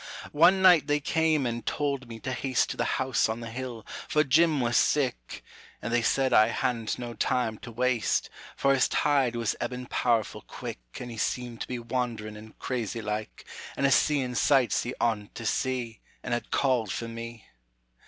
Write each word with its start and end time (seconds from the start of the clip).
One 0.31 0.63
night 0.63 0.87
they 0.87 0.99
came 0.99 1.45
and 1.45 1.63
told 1.63 2.07
me 2.07 2.19
to 2.21 2.33
haste 2.33 2.71
To 2.71 2.77
the 2.77 2.83
house 2.97 3.29
on 3.29 3.39
the 3.39 3.51
hill, 3.51 3.85
for 4.07 4.23
Jim 4.23 4.59
was 4.59 4.75
sick, 4.75 5.43
And 5.79 5.93
they 5.93 6.01
said 6.01 6.33
I 6.33 6.47
hadn't 6.47 6.97
no 6.97 7.13
time 7.13 7.59
to 7.59 7.71
waste, 7.71 8.27
For 8.55 8.73
his 8.73 8.87
tide 8.87 9.35
was 9.35 9.55
ebbin' 9.61 9.85
powerful 9.85 10.41
quick 10.41 10.79
An' 10.99 11.09
he 11.09 11.17
seemed 11.17 11.61
to 11.61 11.67
be 11.67 11.77
wand'rin' 11.77 12.35
and 12.35 12.57
crazy 12.57 12.99
like, 13.03 13.45
An' 13.77 13.85
a 13.85 13.91
seein' 13.91 14.33
sights 14.33 14.81
he 14.81 14.95
oughtn't 14.99 15.35
to 15.35 15.45
see, 15.45 15.99
An' 16.23 16.31
had 16.31 16.49
called 16.49 16.91
for 16.91 17.07
me. 17.07 17.45